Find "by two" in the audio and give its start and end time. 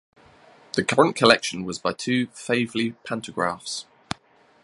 1.77-2.25